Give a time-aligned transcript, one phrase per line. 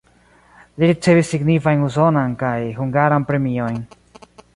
[0.77, 3.77] Li ricevis signifajn usonan kaj hungaran premiojn.